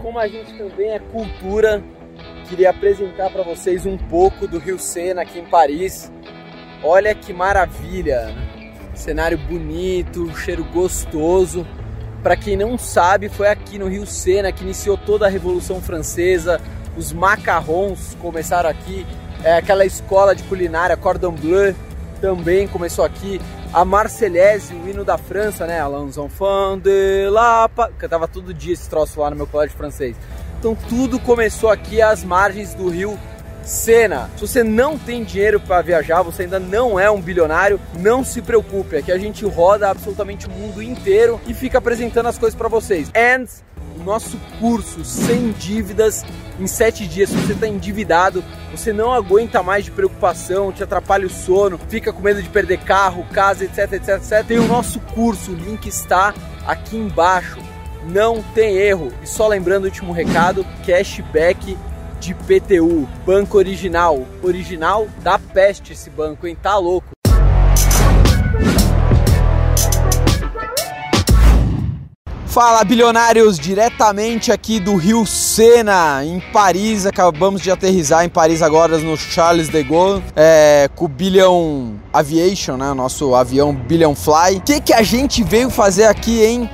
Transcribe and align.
Como 0.00 0.18
a 0.18 0.26
gente 0.26 0.56
também 0.56 0.92
é 0.92 0.98
cultura, 0.98 1.84
queria 2.48 2.70
apresentar 2.70 3.28
para 3.28 3.42
vocês 3.42 3.84
um 3.84 3.98
pouco 3.98 4.48
do 4.48 4.58
Rio 4.58 4.78
Sena 4.78 5.20
aqui 5.20 5.38
em 5.38 5.44
Paris. 5.44 6.10
Olha 6.82 7.14
que 7.14 7.34
maravilha! 7.34 8.34
Cenário 8.94 9.36
bonito, 9.36 10.34
cheiro 10.38 10.64
gostoso. 10.64 11.66
Para 12.22 12.34
quem 12.34 12.56
não 12.56 12.78
sabe, 12.78 13.28
foi 13.28 13.48
aqui 13.48 13.78
no 13.78 13.88
Rio 13.88 14.06
Sena 14.06 14.50
que 14.50 14.64
iniciou 14.64 14.96
toda 14.96 15.26
a 15.26 15.28
Revolução 15.28 15.82
Francesa. 15.82 16.58
Os 16.96 17.12
macarrons 17.12 18.16
começaram 18.22 18.70
aqui. 18.70 19.06
É, 19.44 19.58
aquela 19.58 19.84
escola 19.84 20.34
de 20.34 20.44
culinária 20.44 20.96
Cordon 20.96 21.32
Bleu 21.32 21.74
também 22.20 22.66
começou 22.66 23.04
aqui. 23.04 23.40
A 23.72 23.84
Marseillaise, 23.84 24.74
o 24.74 24.88
hino 24.88 25.04
da 25.04 25.18
França, 25.18 25.66
né? 25.66 25.80
Allons 25.80 26.16
enfants 26.16 26.82
de 26.82 27.28
Cantava 27.98 28.26
todo 28.26 28.54
dia 28.54 28.72
esse 28.72 28.88
troço 28.88 29.20
lá 29.20 29.30
no 29.30 29.36
meu 29.36 29.46
colégio 29.46 29.76
francês. 29.76 30.16
Então 30.58 30.76
tudo 30.88 31.18
começou 31.20 31.70
aqui 31.70 32.00
às 32.02 32.24
margens 32.24 32.74
do 32.74 32.88
rio 32.88 33.18
Sena. 33.62 34.30
Se 34.36 34.46
você 34.46 34.64
não 34.64 34.96
tem 34.96 35.22
dinheiro 35.22 35.60
para 35.60 35.82
viajar, 35.82 36.22
você 36.22 36.44
ainda 36.44 36.58
não 36.58 36.98
é 36.98 37.10
um 37.10 37.20
bilionário, 37.20 37.78
não 37.98 38.24
se 38.24 38.40
preocupe, 38.40 39.02
que 39.02 39.12
a 39.12 39.18
gente 39.18 39.44
roda 39.44 39.90
absolutamente 39.90 40.46
o 40.46 40.50
mundo 40.50 40.82
inteiro 40.82 41.38
e 41.46 41.52
fica 41.52 41.76
apresentando 41.76 42.28
as 42.28 42.38
coisas 42.38 42.56
para 42.56 42.68
vocês. 42.68 43.10
And 43.14 43.46
nosso 44.08 44.38
curso 44.58 45.04
sem 45.04 45.52
dívidas 45.52 46.24
em 46.58 46.66
sete 46.66 47.06
dias. 47.06 47.28
Se 47.28 47.36
você 47.36 47.52
está 47.52 47.68
endividado, 47.68 48.42
você 48.72 48.92
não 48.92 49.12
aguenta 49.12 49.62
mais 49.62 49.84
de 49.84 49.90
preocupação, 49.90 50.72
te 50.72 50.82
atrapalha 50.82 51.26
o 51.26 51.30
sono, 51.30 51.78
fica 51.88 52.12
com 52.12 52.22
medo 52.22 52.42
de 52.42 52.48
perder 52.48 52.78
carro, 52.78 53.24
casa, 53.32 53.64
etc, 53.64 53.92
etc, 53.92 54.08
etc. 54.16 54.46
Tem 54.46 54.58
o 54.58 54.66
nosso 54.66 54.98
curso, 55.00 55.52
o 55.52 55.54
link 55.54 55.86
está 55.86 56.34
aqui 56.66 56.96
embaixo. 56.96 57.58
Não 58.04 58.42
tem 58.54 58.76
erro. 58.76 59.12
E 59.22 59.26
só 59.26 59.46
lembrando 59.46 59.84
o 59.84 59.86
último 59.86 60.12
recado, 60.12 60.64
cashback 60.86 61.76
de 62.18 62.34
PTU, 62.34 63.06
banco 63.26 63.58
original, 63.58 64.26
original 64.42 65.06
da 65.22 65.38
peste 65.38 65.92
esse 65.92 66.08
banco, 66.08 66.46
hein? 66.46 66.56
Tá 66.60 66.76
louco. 66.76 67.07
Fala 72.58 72.82
bilionários, 72.82 73.56
diretamente 73.56 74.50
aqui 74.50 74.80
do 74.80 74.96
Rio 74.96 75.24
Sena, 75.24 76.24
em 76.24 76.40
Paris. 76.52 77.06
Acabamos 77.06 77.62
de 77.62 77.70
aterrizar 77.70 78.24
em 78.24 78.28
Paris 78.28 78.62
agora 78.62 78.98
no 78.98 79.16
Charles 79.16 79.68
de 79.68 79.80
Gaulle, 79.84 80.24
é, 80.34 80.90
com 80.96 81.04
o 81.04 81.08
Billion 81.08 81.92
Aviation, 82.12 82.76
né? 82.76 82.92
Nosso 82.94 83.32
avião 83.36 83.72
Billion 83.72 84.12
Fly. 84.12 84.56
O 84.56 84.60
que, 84.62 84.80
que 84.80 84.92
a 84.92 85.04
gente 85.04 85.44
veio 85.44 85.70
fazer 85.70 86.06
aqui 86.06 86.44
em 86.44 86.68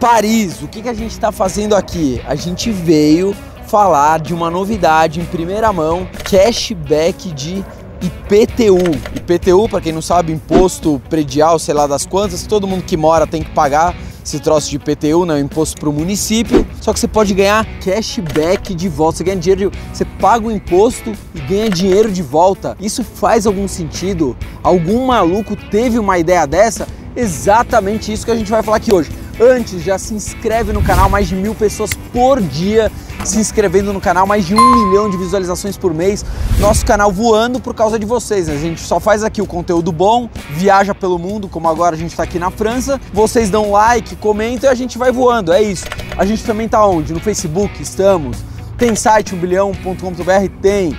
Paris? 0.00 0.62
O 0.62 0.66
que, 0.66 0.80
que 0.80 0.88
a 0.88 0.94
gente 0.94 1.10
está 1.10 1.30
fazendo 1.30 1.76
aqui? 1.76 2.22
A 2.26 2.34
gente 2.34 2.70
veio 2.70 3.36
falar 3.66 4.20
de 4.20 4.32
uma 4.32 4.50
novidade 4.50 5.20
em 5.20 5.26
primeira 5.26 5.70
mão, 5.74 6.08
cashback 6.24 7.34
de 7.34 7.62
IPTU. 8.00 8.78
IPTU, 9.14 9.68
para 9.68 9.82
quem 9.82 9.92
não 9.92 10.00
sabe, 10.00 10.32
imposto 10.32 11.02
predial, 11.10 11.58
sei 11.58 11.74
lá 11.74 11.86
das 11.86 12.06
quantas, 12.06 12.46
todo 12.46 12.66
mundo 12.66 12.82
que 12.82 12.96
mora 12.96 13.26
tem 13.26 13.42
que 13.42 13.50
pagar 13.50 13.94
esse 14.28 14.40
troço 14.40 14.68
de 14.68 14.76
IPTU, 14.76 15.24
né, 15.24 15.40
imposto 15.40 15.80
para 15.80 15.88
o 15.88 15.92
município, 15.92 16.66
só 16.82 16.92
que 16.92 17.00
você 17.00 17.08
pode 17.08 17.32
ganhar 17.32 17.66
cashback 17.80 18.74
de 18.74 18.88
volta, 18.88 19.18
você 19.18 19.24
ganha 19.24 19.36
dinheiro, 19.36 19.72
você 19.92 20.04
paga 20.04 20.46
o 20.46 20.50
imposto 20.50 21.12
e 21.34 21.40
ganha 21.40 21.70
dinheiro 21.70 22.12
de 22.12 22.22
volta. 22.22 22.76
Isso 22.78 23.02
faz 23.02 23.46
algum 23.46 23.66
sentido? 23.66 24.36
Algum 24.62 25.06
maluco 25.06 25.56
teve 25.56 25.98
uma 25.98 26.18
ideia 26.18 26.46
dessa? 26.46 26.86
Exatamente 27.16 28.12
isso 28.12 28.26
que 28.26 28.30
a 28.30 28.36
gente 28.36 28.50
vai 28.50 28.62
falar 28.62 28.76
aqui 28.76 28.92
hoje. 28.92 29.10
Antes, 29.40 29.82
já 29.82 29.96
se 29.98 30.12
inscreve 30.14 30.72
no 30.72 30.82
canal, 30.82 31.08
mais 31.08 31.28
de 31.28 31.34
mil 31.34 31.54
pessoas 31.54 31.90
por 32.12 32.40
dia 32.40 32.92
se 33.28 33.38
inscrevendo 33.38 33.92
no 33.92 34.00
canal, 34.00 34.26
mais 34.26 34.46
de 34.46 34.54
um 34.54 34.86
milhão 34.86 35.10
de 35.10 35.16
visualizações 35.16 35.76
por 35.76 35.92
mês. 35.92 36.24
Nosso 36.58 36.84
canal 36.84 37.12
voando 37.12 37.60
por 37.60 37.74
causa 37.74 37.98
de 37.98 38.06
vocês, 38.06 38.48
né? 38.48 38.54
A 38.54 38.58
gente 38.58 38.80
só 38.80 38.98
faz 38.98 39.22
aqui 39.22 39.42
o 39.42 39.46
conteúdo 39.46 39.92
bom, 39.92 40.28
viaja 40.50 40.94
pelo 40.94 41.18
mundo, 41.18 41.48
como 41.48 41.68
agora 41.68 41.94
a 41.94 41.98
gente 41.98 42.10
está 42.10 42.22
aqui 42.22 42.38
na 42.38 42.50
França. 42.50 43.00
Vocês 43.12 43.50
dão 43.50 43.70
like, 43.70 44.16
comentam 44.16 44.70
e 44.70 44.72
a 44.72 44.74
gente 44.74 44.98
vai 44.98 45.12
voando. 45.12 45.52
É 45.52 45.62
isso. 45.62 45.84
A 46.16 46.24
gente 46.24 46.44
também 46.44 46.66
está 46.66 46.84
onde? 46.86 47.12
No 47.12 47.20
Facebook, 47.20 47.82
estamos. 47.82 48.38
Tem 48.76 48.94
site 48.94 49.34
1 49.34 49.38
bilhão.com.br? 49.38 50.60
Tem. 50.62 50.96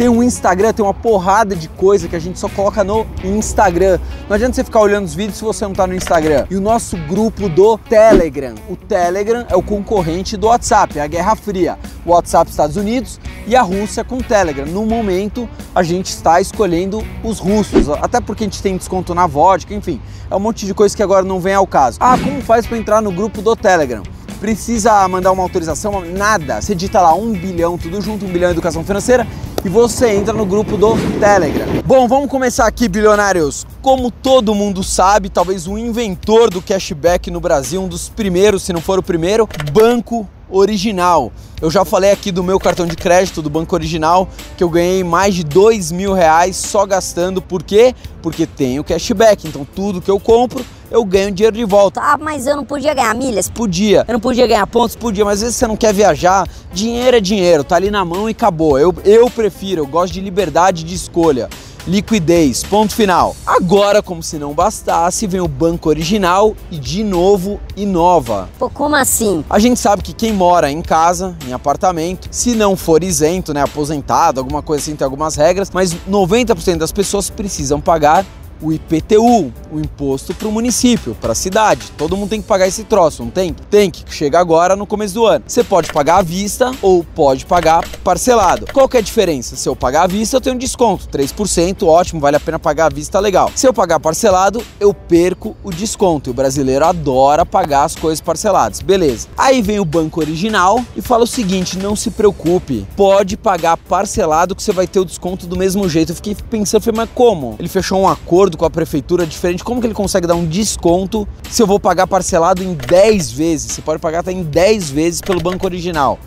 Tem 0.00 0.08
um 0.08 0.22
Instagram, 0.22 0.72
tem 0.72 0.82
uma 0.82 0.94
porrada 0.94 1.54
de 1.54 1.68
coisa 1.68 2.08
que 2.08 2.16
a 2.16 2.18
gente 2.18 2.38
só 2.38 2.48
coloca 2.48 2.82
no 2.82 3.06
Instagram. 3.22 3.98
Não 4.26 4.34
adianta 4.34 4.54
você 4.54 4.64
ficar 4.64 4.80
olhando 4.80 5.04
os 5.04 5.14
vídeos 5.14 5.36
se 5.36 5.44
você 5.44 5.62
não 5.66 5.74
tá 5.74 5.86
no 5.86 5.94
Instagram. 5.94 6.46
E 6.48 6.56
o 6.56 6.60
nosso 6.60 6.96
grupo 7.06 7.50
do 7.50 7.76
Telegram. 7.76 8.54
O 8.66 8.76
Telegram 8.76 9.44
é 9.46 9.54
o 9.54 9.62
concorrente 9.62 10.38
do 10.38 10.46
WhatsApp, 10.46 10.98
é 10.98 11.02
a 11.02 11.06
Guerra 11.06 11.36
Fria. 11.36 11.78
O 12.06 12.12
WhatsApp 12.12 12.50
Estados 12.50 12.76
Unidos 12.78 13.20
e 13.46 13.54
a 13.54 13.60
Rússia 13.60 14.02
com 14.02 14.16
o 14.16 14.22
Telegram. 14.22 14.64
No 14.64 14.86
momento, 14.86 15.46
a 15.74 15.82
gente 15.82 16.06
está 16.06 16.40
escolhendo 16.40 17.06
os 17.22 17.38
russos, 17.38 17.90
até 17.90 18.22
porque 18.22 18.44
a 18.44 18.46
gente 18.46 18.62
tem 18.62 18.78
desconto 18.78 19.14
na 19.14 19.26
vodka, 19.26 19.74
enfim. 19.74 20.00
É 20.30 20.34
um 20.34 20.40
monte 20.40 20.64
de 20.64 20.72
coisa 20.72 20.96
que 20.96 21.02
agora 21.02 21.26
não 21.26 21.40
vem 21.40 21.52
ao 21.52 21.66
caso. 21.66 21.98
Ah, 22.00 22.16
como 22.16 22.40
faz 22.40 22.66
para 22.66 22.78
entrar 22.78 23.02
no 23.02 23.12
grupo 23.12 23.42
do 23.42 23.54
Telegram? 23.54 24.02
Precisa 24.40 25.06
mandar 25.06 25.32
uma 25.32 25.42
autorização? 25.42 26.00
Nada. 26.00 26.62
Você 26.62 26.74
digita 26.74 27.02
lá 27.02 27.12
um 27.12 27.30
bilhão, 27.32 27.76
tudo 27.76 28.00
junto, 28.00 28.24
um 28.24 28.28
bilhão 28.30 28.48
de 28.48 28.54
educação 28.54 28.82
financeira 28.82 29.26
e 29.64 29.68
você 29.68 30.10
entra 30.10 30.32
no 30.32 30.46
grupo 30.46 30.76
do 30.76 30.94
Telegram. 31.18 31.66
Bom, 31.84 32.06
vamos 32.08 32.30
começar 32.30 32.66
aqui, 32.66 32.88
bilionários. 32.88 33.66
Como 33.82 34.10
todo 34.10 34.54
mundo 34.54 34.84
sabe, 34.84 35.30
talvez 35.30 35.66
o 35.66 35.78
inventor 35.78 36.50
do 36.50 36.60
cashback 36.60 37.30
no 37.30 37.40
Brasil, 37.40 37.80
um 37.80 37.88
dos 37.88 38.10
primeiros, 38.10 38.62
se 38.62 38.74
não 38.74 38.80
for 38.80 38.98
o 38.98 39.02
primeiro, 39.02 39.48
Banco 39.72 40.28
Original. 40.50 41.32
Eu 41.62 41.70
já 41.70 41.82
falei 41.82 42.10
aqui 42.10 42.30
do 42.30 42.42
meu 42.42 42.60
cartão 42.60 42.86
de 42.86 42.94
crédito 42.94 43.40
do 43.40 43.48
Banco 43.48 43.74
Original 43.74 44.28
que 44.56 44.62
eu 44.62 44.68
ganhei 44.68 45.02
mais 45.02 45.34
de 45.34 45.44
dois 45.44 45.90
mil 45.90 46.12
reais 46.12 46.56
só 46.56 46.84
gastando. 46.84 47.40
Por 47.40 47.62
quê? 47.62 47.94
Porque 48.20 48.46
tem 48.46 48.78
o 48.78 48.84
cashback. 48.84 49.48
Então 49.48 49.64
tudo 49.64 50.02
que 50.02 50.10
eu 50.10 50.20
compro 50.20 50.62
eu 50.90 51.04
ganho 51.04 51.30
dinheiro 51.30 51.56
de 51.56 51.64
volta. 51.64 52.00
Ah, 52.02 52.18
mas 52.18 52.46
eu 52.46 52.56
não 52.56 52.64
podia 52.64 52.92
ganhar 52.92 53.14
milhas? 53.14 53.48
Podia. 53.48 54.04
Eu 54.08 54.12
não 54.14 54.20
podia 54.20 54.46
ganhar 54.46 54.66
pontos? 54.66 54.96
Podia, 54.96 55.24
mas 55.24 55.34
às 55.34 55.42
vezes 55.42 55.56
você 55.56 55.66
não 55.66 55.76
quer 55.76 55.94
viajar. 55.94 56.48
Dinheiro 56.72 57.16
é 57.16 57.20
dinheiro, 57.20 57.62
tá 57.62 57.76
ali 57.76 57.90
na 57.90 58.04
mão 58.04 58.28
e 58.28 58.32
acabou. 58.32 58.78
Eu, 58.78 58.92
eu 59.04 59.30
prefiro, 59.30 59.82
eu 59.82 59.86
gosto 59.86 60.12
de 60.12 60.20
liberdade 60.20 60.82
de 60.82 60.94
escolha 60.94 61.48
liquidez, 61.86 62.62
ponto 62.62 62.94
final. 62.94 63.34
Agora, 63.46 64.02
como 64.02 64.22
se 64.22 64.38
não 64.38 64.52
bastasse, 64.52 65.26
vem 65.26 65.40
o 65.40 65.48
banco 65.48 65.88
original 65.88 66.54
e 66.70 66.78
de 66.78 67.02
novo 67.02 67.60
inova. 67.76 68.48
Pô, 68.58 68.68
como 68.70 68.96
assim? 68.96 69.44
A 69.48 69.58
gente 69.58 69.78
sabe 69.78 70.02
que 70.02 70.12
quem 70.12 70.32
mora 70.32 70.70
em 70.70 70.82
casa, 70.82 71.36
em 71.46 71.52
apartamento, 71.52 72.28
se 72.30 72.54
não 72.54 72.76
for 72.76 73.02
isento, 73.02 73.54
né, 73.54 73.62
aposentado, 73.62 74.40
alguma 74.40 74.62
coisa 74.62 74.82
assim, 74.82 74.96
tem 74.96 75.04
algumas 75.04 75.36
regras, 75.36 75.70
mas 75.72 75.94
90% 76.08 76.78
das 76.78 76.92
pessoas 76.92 77.30
precisam 77.30 77.80
pagar 77.80 78.24
o 78.60 78.72
IPTU, 78.72 79.52
o 79.72 79.80
imposto 79.80 80.34
para 80.34 80.48
o 80.48 80.52
município, 80.52 81.16
para 81.20 81.32
a 81.32 81.34
cidade. 81.34 81.90
Todo 81.96 82.16
mundo 82.16 82.30
tem 82.30 82.40
que 82.40 82.48
pagar 82.48 82.66
esse 82.66 82.84
troço, 82.84 83.22
não 83.22 83.30
tem? 83.30 83.54
Tem 83.70 83.90
que 83.90 84.04
chega 84.12 84.38
agora 84.38 84.76
no 84.76 84.86
começo 84.86 85.14
do 85.14 85.26
ano. 85.26 85.44
Você 85.46 85.64
pode 85.64 85.92
pagar 85.92 86.18
à 86.18 86.22
vista 86.22 86.72
ou 86.82 87.04
pode 87.04 87.46
pagar 87.46 87.86
parcelado. 88.04 88.66
Qual 88.72 88.88
que 88.88 88.96
é 88.96 89.00
a 89.00 89.02
diferença? 89.02 89.56
Se 89.56 89.68
eu 89.68 89.76
pagar 89.76 90.02
à 90.02 90.06
vista, 90.06 90.36
eu 90.36 90.40
tenho 90.40 90.56
um 90.56 90.58
desconto, 90.58 91.06
3%, 91.08 91.86
ótimo, 91.86 92.20
vale 92.20 92.36
a 92.36 92.40
pena 92.40 92.58
pagar 92.58 92.86
à 92.86 92.94
vista, 92.94 93.18
legal. 93.18 93.50
Se 93.54 93.66
eu 93.66 93.72
pagar 93.72 94.00
parcelado, 94.00 94.62
eu 94.78 94.92
perco 94.92 95.56
o 95.62 95.70
desconto. 95.70 96.28
E 96.28 96.32
o 96.32 96.34
brasileiro 96.34 96.84
adora 96.84 97.46
pagar 97.46 97.84
as 97.84 97.94
coisas 97.94 98.20
parceladas. 98.20 98.80
Beleza. 98.80 99.28
Aí 99.36 99.62
vem 99.62 99.80
o 99.80 99.84
banco 99.84 100.20
original 100.20 100.84
e 100.96 101.00
fala 101.00 101.24
o 101.24 101.26
seguinte: 101.26 101.78
não 101.78 101.96
se 101.96 102.10
preocupe, 102.10 102.86
pode 102.96 103.36
pagar 103.36 103.76
parcelado 103.76 104.54
que 104.54 104.62
você 104.62 104.72
vai 104.72 104.86
ter 104.86 105.00
o 105.00 105.04
desconto 105.04 105.46
do 105.46 105.56
mesmo 105.56 105.88
jeito. 105.88 106.12
Eu 106.12 106.16
fiquei 106.16 106.34
pensando, 106.34 106.82
mas 106.94 107.08
como? 107.14 107.56
Ele 107.58 107.68
fechou 107.68 108.00
um 108.00 108.08
acordo 108.08 108.49
acordo 108.50 108.56
com 108.56 108.64
a 108.64 108.70
prefeitura 108.70 109.26
diferente, 109.26 109.62
como 109.62 109.80
que 109.80 109.86
ele 109.86 109.94
consegue 109.94 110.26
dar 110.26 110.34
um 110.34 110.46
desconto 110.46 111.26
se 111.48 111.62
eu 111.62 111.66
vou 111.66 111.78
pagar 111.78 112.06
parcelado 112.06 112.62
em 112.62 112.74
10 112.74 113.30
vezes? 113.30 113.72
Você 113.72 113.82
pode 113.82 114.00
pagar 114.00 114.20
até 114.20 114.32
em 114.32 114.42
10 114.42 114.90
vezes 114.90 115.20
pelo 115.20 115.40
banco 115.40 115.64
original. 115.66 116.18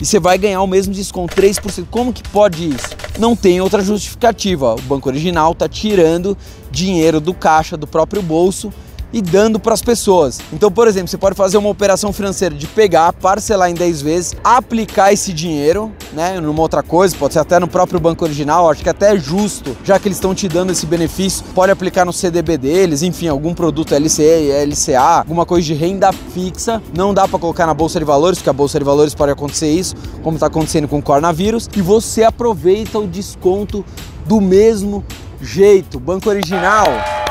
E 0.00 0.04
você 0.04 0.18
vai 0.18 0.36
ganhar 0.36 0.60
o 0.60 0.66
mesmo 0.66 0.92
desconto, 0.92 1.34
3%. 1.34 1.86
Como 1.90 2.12
que 2.12 2.22
pode 2.28 2.68
isso? 2.68 2.88
Não 3.18 3.36
tem 3.36 3.60
outra 3.60 3.82
justificativa. 3.82 4.74
O 4.74 4.82
banco 4.82 5.08
original 5.08 5.52
está 5.52 5.68
tirando 5.68 6.36
dinheiro 6.70 7.20
do 7.20 7.32
caixa 7.32 7.76
do 7.76 7.86
próprio 7.86 8.20
bolso 8.20 8.72
e 9.12 9.20
dando 9.20 9.60
para 9.60 9.74
as 9.74 9.82
pessoas. 9.82 10.40
Então, 10.52 10.70
por 10.70 10.88
exemplo, 10.88 11.08
você 11.08 11.18
pode 11.18 11.36
fazer 11.36 11.58
uma 11.58 11.68
operação 11.68 12.12
financeira 12.12 12.54
de 12.54 12.66
pegar, 12.66 13.12
parcelar 13.12 13.70
em 13.70 13.74
10 13.74 14.02
vezes, 14.02 14.34
aplicar 14.42 15.12
esse 15.12 15.32
dinheiro, 15.32 15.92
né, 16.12 16.40
numa 16.40 16.60
outra 16.60 16.82
coisa, 16.82 17.16
pode 17.16 17.34
ser 17.34 17.40
até 17.40 17.58
no 17.58 17.68
próprio 17.68 18.00
banco 18.00 18.24
original, 18.24 18.70
acho 18.70 18.82
que 18.82 18.88
até 18.88 19.14
é 19.14 19.18
justo, 19.18 19.76
já 19.84 19.98
que 19.98 20.08
eles 20.08 20.16
estão 20.16 20.34
te 20.34 20.48
dando 20.48 20.72
esse 20.72 20.86
benefício, 20.86 21.44
pode 21.54 21.70
aplicar 21.70 22.04
no 22.04 22.12
CDB 22.12 22.56
deles, 22.56 23.02
enfim, 23.02 23.28
algum 23.28 23.54
produto 23.54 23.94
LCE, 23.94 24.50
LCA, 24.66 25.18
alguma 25.18 25.44
coisa 25.44 25.66
de 25.66 25.74
renda 25.74 26.12
fixa, 26.12 26.82
não 26.96 27.12
dá 27.12 27.28
para 27.28 27.38
colocar 27.38 27.66
na 27.66 27.74
bolsa 27.74 27.98
de 27.98 28.04
valores, 28.04 28.38
porque 28.38 28.50
a 28.50 28.54
bolsa 28.54 28.78
de 28.78 28.84
valores 28.84 29.14
pode 29.14 29.32
acontecer 29.32 29.70
isso, 29.70 29.94
como 30.22 30.36
está 30.36 30.46
acontecendo 30.46 30.88
com 30.88 30.98
o 30.98 31.02
coronavírus, 31.02 31.68
e 31.76 31.82
você 31.82 32.22
aproveita 32.22 32.98
o 32.98 33.06
desconto 33.06 33.84
do 34.26 34.40
mesmo 34.40 35.04
jeito. 35.40 35.98
Banco 35.98 36.28
Original 36.28 37.21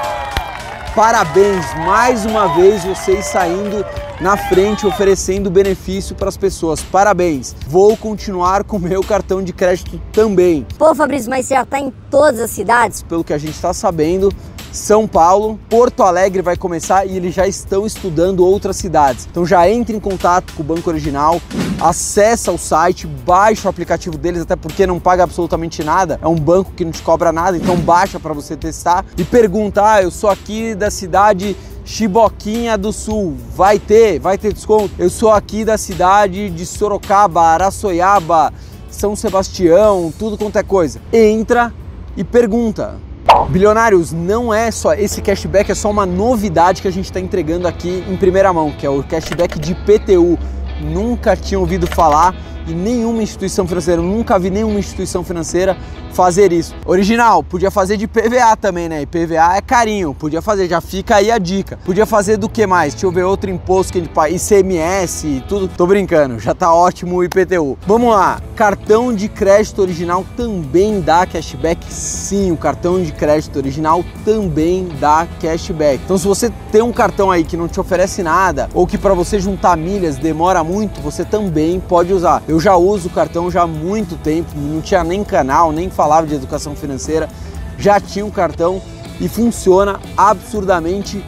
Parabéns 0.95 1.73
mais 1.85 2.25
uma 2.25 2.53
vez 2.53 2.83
vocês 2.83 3.25
saindo 3.25 3.85
na 4.19 4.35
frente 4.35 4.85
oferecendo 4.85 5.49
benefício 5.49 6.13
para 6.13 6.27
as 6.27 6.35
pessoas. 6.35 6.81
Parabéns. 6.81 7.55
Vou 7.65 7.95
continuar 7.95 8.65
com 8.65 8.77
meu 8.77 9.01
cartão 9.01 9.41
de 9.41 9.53
crédito 9.53 10.01
também. 10.11 10.67
Pô, 10.77 10.93
Fabrício, 10.93 11.29
mas 11.29 11.45
você 11.45 11.55
já 11.55 11.65
tá 11.65 11.79
em 11.79 11.93
todas 12.09 12.41
as 12.41 12.51
cidades? 12.51 13.03
Pelo 13.03 13.23
que 13.23 13.31
a 13.31 13.37
gente 13.37 13.53
está 13.53 13.73
sabendo, 13.73 14.33
são 14.71 15.05
Paulo, 15.05 15.59
Porto 15.69 16.01
Alegre 16.01 16.41
vai 16.41 16.55
começar 16.55 17.05
e 17.05 17.17
eles 17.17 17.35
já 17.35 17.45
estão 17.45 17.85
estudando 17.85 18.45
outras 18.45 18.77
cidades. 18.77 19.27
Então 19.29 19.45
já 19.45 19.69
entre 19.69 19.95
em 19.95 19.99
contato 19.99 20.53
com 20.53 20.63
o 20.63 20.65
Banco 20.65 20.89
Original, 20.89 21.41
acessa 21.79 22.51
o 22.51 22.57
site, 22.57 23.05
baixa 23.05 23.67
o 23.67 23.69
aplicativo 23.69 24.17
deles, 24.17 24.41
até 24.41 24.55
porque 24.55 24.87
não 24.87 24.99
paga 24.99 25.23
absolutamente 25.23 25.83
nada. 25.83 26.19
É 26.21 26.27
um 26.27 26.35
banco 26.35 26.71
que 26.71 26.85
não 26.85 26.91
te 26.91 27.01
cobra 27.01 27.31
nada, 27.31 27.57
então 27.57 27.75
baixa 27.75 28.19
para 28.19 28.33
você 28.33 28.55
testar 28.55 29.05
e 29.17 29.23
pergunta: 29.23 29.83
"Ah, 29.83 30.01
eu 30.01 30.09
sou 30.09 30.29
aqui 30.29 30.73
da 30.73 30.89
cidade 30.89 31.55
Chiboquinha 31.83 32.77
do 32.77 32.93
Sul, 32.93 33.35
vai 33.55 33.77
ter, 33.77 34.19
vai 34.19 34.37
ter 34.37 34.53
desconto. 34.53 34.93
Eu 34.97 35.09
sou 35.09 35.31
aqui 35.31 35.65
da 35.65 35.77
cidade 35.77 36.49
de 36.49 36.65
Sorocaba, 36.65 37.41
Araçoiaba, 37.41 38.53
São 38.89 39.15
Sebastião, 39.15 40.13
tudo 40.17 40.37
quanto 40.37 40.57
é 40.57 40.63
coisa. 40.63 41.01
Entra 41.11 41.73
e 42.15 42.23
pergunta. 42.23 43.10
Bilionários, 43.49 44.11
não 44.11 44.53
é 44.53 44.71
só 44.71 44.93
esse 44.93 45.21
cashback, 45.21 45.71
é 45.71 45.75
só 45.75 45.89
uma 45.91 46.05
novidade 46.05 46.81
que 46.81 46.87
a 46.87 46.91
gente 46.91 47.05
está 47.05 47.19
entregando 47.19 47.67
aqui 47.67 48.03
em 48.07 48.15
primeira 48.15 48.51
mão, 48.53 48.71
que 48.71 48.85
é 48.85 48.89
o 48.89 49.03
cashback 49.03 49.59
de 49.59 49.75
PTU. 49.75 50.37
Nunca 50.81 51.35
tinha 51.35 51.59
ouvido 51.59 51.87
falar 51.87 52.35
e 52.67 52.73
nenhuma 52.73 53.23
instituição 53.23 53.67
financeira, 53.67 54.01
nunca 54.01 54.37
vi 54.37 54.49
nenhuma 54.49 54.79
instituição 54.79 55.23
financeira 55.23 55.75
fazer 56.13 56.51
isso. 56.51 56.75
Original, 56.85 57.41
podia 57.41 57.71
fazer 57.71 57.97
de 57.97 58.07
PVA 58.07 58.55
também, 58.59 58.89
né? 58.89 59.01
E 59.01 59.05
PVA 59.05 59.55
é 59.55 59.61
carinho, 59.61 60.13
podia 60.13 60.41
fazer, 60.41 60.67
já 60.67 60.81
fica 60.81 61.15
aí 61.15 61.31
a 61.31 61.37
dica. 61.37 61.79
Podia 61.85 62.05
fazer 62.05 62.37
do 62.37 62.49
que 62.49 62.67
mais? 62.67 62.93
Deixa 62.93 63.05
eu 63.05 63.11
ver 63.11 63.23
outro 63.23 63.49
imposto 63.49 63.93
que 63.93 63.99
gente 63.99 64.09
paga, 64.09 64.29
ICMS 64.29 65.27
e 65.27 65.43
tudo. 65.47 65.67
Tô 65.69 65.87
brincando, 65.87 66.39
já 66.39 66.53
tá 66.53 66.73
ótimo 66.73 67.17
o 67.17 67.23
IPTU. 67.23 67.77
Vamos 67.87 68.13
lá, 68.13 68.41
cartão 68.55 69.13
de 69.13 69.29
crédito 69.29 69.81
original 69.81 70.25
também 70.35 70.99
dá 70.99 71.25
cashback? 71.25 71.85
Sim, 71.91 72.51
o 72.51 72.57
cartão 72.57 73.01
de 73.01 73.11
crédito 73.11 73.55
original 73.57 74.03
também 74.25 74.87
dá 74.99 75.27
cashback. 75.39 76.01
Então 76.03 76.17
se 76.17 76.27
você 76.27 76.51
tem 76.71 76.81
um 76.81 76.91
cartão 76.91 77.31
aí 77.31 77.43
que 77.43 77.57
não 77.57 77.67
te 77.67 77.79
oferece 77.79 78.21
nada 78.21 78.69
ou 78.73 78.85
que 78.85 78.97
para 78.97 79.13
você 79.13 79.39
juntar 79.39 79.77
milhas 79.77 80.17
demora 80.17 80.63
muito, 80.63 80.70
você 81.01 81.25
também 81.25 81.79
pode 81.79 82.13
usar. 82.13 82.41
Eu 82.47 82.59
já 82.59 82.75
uso 82.75 83.07
o 83.07 83.11
cartão 83.11 83.51
já 83.51 83.63
há 83.63 83.67
muito 83.67 84.15
tempo, 84.15 84.49
não 84.55 84.81
tinha 84.81 85.03
nem 85.03 85.23
canal, 85.23 85.71
nem 85.71 85.89
falava 85.89 86.25
de 86.25 86.35
educação 86.35 86.75
financeira, 86.75 87.29
já 87.77 87.99
tinha 87.99 88.25
um 88.25 88.31
cartão 88.31 88.81
e 89.19 89.27
funciona 89.27 89.99
absurdamente 90.15 91.23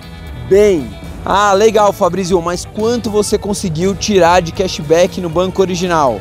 bem. 0.49 0.89
Ah, 1.25 1.53
legal, 1.53 1.93
Fabrício, 1.93 2.41
mas 2.41 2.65
quanto 2.65 3.09
você 3.09 3.37
conseguiu 3.37 3.95
tirar 3.95 4.41
de 4.41 4.51
cashback 4.51 5.21
no 5.21 5.29
banco 5.29 5.61
original? 5.61 6.19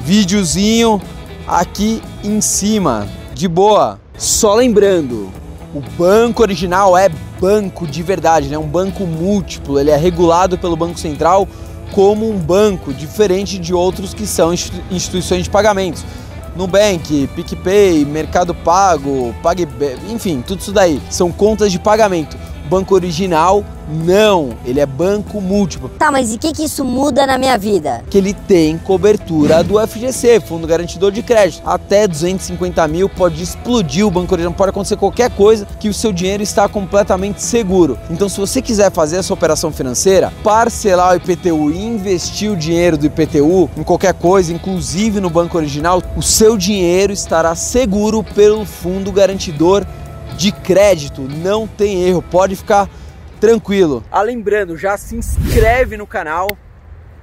Videozinho 0.00 1.00
aqui 1.46 2.02
em 2.24 2.40
cima, 2.40 3.06
de 3.34 3.46
boa. 3.46 4.00
Só 4.16 4.54
lembrando, 4.54 5.30
o 5.74 5.80
banco 5.98 6.42
original 6.42 6.96
é 6.96 7.08
banco 7.40 7.86
de 7.86 8.02
verdade, 8.02 8.48
né? 8.48 8.58
Um 8.58 8.66
banco 8.66 9.04
múltiplo, 9.04 9.78
ele 9.78 9.90
é 9.90 9.96
regulado 9.96 10.58
pelo 10.58 10.76
Banco 10.76 10.98
Central 10.98 11.48
como 11.92 12.30
um 12.30 12.38
banco, 12.38 12.92
diferente 12.92 13.58
de 13.58 13.74
outros 13.74 14.14
que 14.14 14.26
são 14.26 14.52
instituições 14.52 15.44
de 15.44 15.50
pagamentos. 15.50 16.04
Nubank, 16.56 17.28
PicPay, 17.34 18.04
Mercado 18.04 18.54
Pago, 18.54 19.34
PagBank, 19.42 20.12
enfim, 20.12 20.42
tudo 20.44 20.60
isso 20.60 20.72
daí. 20.72 21.00
São 21.08 21.30
contas 21.30 21.70
de 21.70 21.78
pagamento. 21.78 22.36
Banco 22.70 22.94
original, 22.94 23.64
não. 23.88 24.50
Ele 24.64 24.78
é 24.78 24.86
banco 24.86 25.40
múltiplo. 25.40 25.88
Tá, 25.88 26.08
mas 26.12 26.30
e 26.30 26.36
o 26.36 26.38
que, 26.38 26.52
que 26.52 26.62
isso 26.62 26.84
muda 26.84 27.26
na 27.26 27.36
minha 27.36 27.58
vida? 27.58 28.04
Que 28.08 28.16
ele 28.16 28.32
tem 28.32 28.78
cobertura 28.78 29.64
do 29.64 29.74
FGC, 29.84 30.38
Fundo 30.38 30.68
Garantidor 30.68 31.10
de 31.10 31.20
Crédito. 31.20 31.62
Até 31.66 32.06
250 32.06 32.86
mil 32.86 33.08
pode 33.08 33.42
explodir 33.42 34.06
o 34.06 34.10
banco 34.10 34.32
original, 34.32 34.54
pode 34.54 34.70
acontecer 34.70 34.96
qualquer 34.96 35.30
coisa 35.30 35.66
que 35.80 35.88
o 35.88 35.94
seu 35.94 36.12
dinheiro 36.12 36.44
está 36.44 36.68
completamente 36.68 37.42
seguro. 37.42 37.98
Então, 38.08 38.28
se 38.28 38.38
você 38.38 38.62
quiser 38.62 38.92
fazer 38.92 39.16
essa 39.16 39.34
operação 39.34 39.72
financeira, 39.72 40.32
parcelar 40.44 41.12
o 41.12 41.16
IPTU 41.16 41.72
e 41.72 41.84
investir 41.84 42.52
o 42.52 42.56
dinheiro 42.56 42.96
do 42.96 43.06
IPTU 43.06 43.68
em 43.76 43.82
qualquer 43.82 44.14
coisa, 44.14 44.52
inclusive 44.52 45.18
no 45.18 45.28
banco 45.28 45.58
original, 45.58 46.00
o 46.16 46.22
seu 46.22 46.56
dinheiro 46.56 47.12
estará 47.12 47.56
seguro 47.56 48.22
pelo 48.22 48.64
Fundo 48.64 49.10
Garantidor 49.10 49.84
de 50.40 50.52
crédito, 50.52 51.20
não 51.20 51.66
tem 51.66 52.02
erro, 52.02 52.22
pode 52.22 52.56
ficar 52.56 52.88
tranquilo. 53.38 54.02
Ah, 54.10 54.22
lembrando, 54.22 54.74
já 54.74 54.96
se 54.96 55.14
inscreve 55.14 55.98
no 55.98 56.06
canal, 56.06 56.48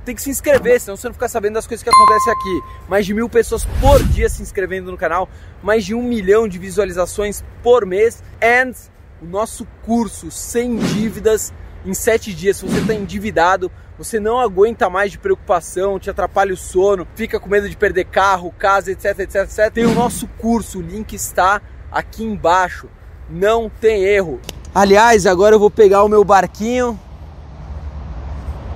tem 0.06 0.14
que 0.14 0.22
se 0.22 0.30
inscrever, 0.30 0.80
senão 0.80 0.96
você 0.96 1.08
não 1.08 1.16
fica 1.16 1.28
sabendo 1.28 1.56
das 1.56 1.66
coisas 1.66 1.84
que 1.84 1.90
acontecem 1.90 2.32
aqui. 2.32 2.62
Mais 2.88 3.08
de 3.08 3.16
mil 3.16 3.28
pessoas 3.28 3.66
por 3.82 4.04
dia 4.04 4.30
se 4.30 4.44
inscrevendo 4.44 4.92
no 4.92 4.98
canal, 4.98 5.28
mais 5.64 5.84
de 5.84 5.96
um 5.96 6.04
milhão 6.04 6.48
de 6.48 6.60
visualizações 6.60 7.44
por 7.64 7.88
mês, 7.88 8.22
and 8.40 8.74
o 9.20 9.26
nosso 9.26 9.66
curso 9.84 10.30
sem 10.30 10.78
dívidas 10.78 11.52
em 11.84 11.96
sete 11.96 12.32
dias. 12.32 12.58
Se 12.58 12.68
você 12.68 12.82
está 12.82 12.94
endividado, 12.94 13.72
você 13.98 14.20
não 14.20 14.40
aguenta 14.40 14.92
mais 14.92 15.12
de 15.12 15.18
preocupação, 15.18 15.98
te 15.98 16.08
atrapalha 16.08 16.54
o 16.54 16.58
sono, 16.58 17.08
fica 17.16 17.40
com 17.40 17.50
medo 17.50 17.68
de 17.68 17.76
perder 17.76 18.06
carro, 18.06 18.54
casa, 18.60 18.92
etc, 18.92 19.22
etc, 19.22 19.36
etc. 19.38 19.74
Tem 19.74 19.88
o 19.88 19.96
nosso 19.96 20.28
curso, 20.38 20.78
o 20.78 20.84
link 20.84 21.14
está 21.14 21.60
aqui 21.92 22.24
embaixo 22.24 22.88
não 23.30 23.70
tem 23.82 24.04
erro. 24.04 24.40
Aliás, 24.74 25.26
agora 25.26 25.56
eu 25.56 25.60
vou 25.60 25.72
pegar 25.72 26.04
o 26.04 26.10
meu 26.10 26.24
barquinho. 26.24 27.00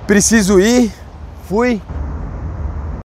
Preciso 0.06 0.58
ir. 0.60 0.92
Fui. 1.48 1.80